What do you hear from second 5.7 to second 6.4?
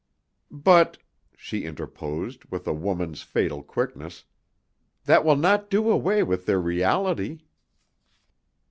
away